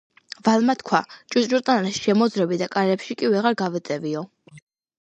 [0.45, 1.01] ვალმა სთქვა:
[1.35, 4.29] ჭუჭრუტანაში შემოვძვრები და კარებში კი ვეღარ გავეტევიო.